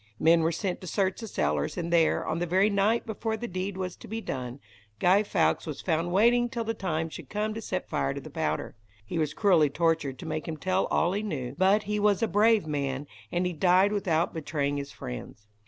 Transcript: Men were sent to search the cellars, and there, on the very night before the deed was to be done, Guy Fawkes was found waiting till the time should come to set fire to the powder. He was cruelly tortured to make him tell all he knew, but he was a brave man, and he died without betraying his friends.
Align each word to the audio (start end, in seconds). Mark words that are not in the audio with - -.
Men 0.19 0.41
were 0.41 0.51
sent 0.51 0.81
to 0.81 0.87
search 0.87 1.21
the 1.21 1.27
cellars, 1.27 1.77
and 1.77 1.93
there, 1.93 2.25
on 2.25 2.39
the 2.39 2.47
very 2.47 2.71
night 2.71 3.05
before 3.05 3.37
the 3.37 3.47
deed 3.47 3.77
was 3.77 3.95
to 3.97 4.07
be 4.07 4.19
done, 4.19 4.59
Guy 4.97 5.21
Fawkes 5.21 5.67
was 5.67 5.79
found 5.79 6.11
waiting 6.11 6.49
till 6.49 6.63
the 6.63 6.73
time 6.73 7.07
should 7.07 7.29
come 7.29 7.53
to 7.53 7.61
set 7.61 7.87
fire 7.87 8.15
to 8.15 8.19
the 8.19 8.31
powder. 8.31 8.75
He 9.05 9.19
was 9.19 9.35
cruelly 9.35 9.69
tortured 9.69 10.17
to 10.17 10.25
make 10.25 10.47
him 10.47 10.57
tell 10.57 10.87
all 10.87 11.13
he 11.13 11.21
knew, 11.21 11.53
but 11.55 11.83
he 11.83 11.99
was 11.99 12.23
a 12.23 12.27
brave 12.27 12.65
man, 12.65 13.05
and 13.31 13.45
he 13.45 13.53
died 13.53 13.91
without 13.91 14.33
betraying 14.33 14.77
his 14.77 14.91
friends. 14.91 15.45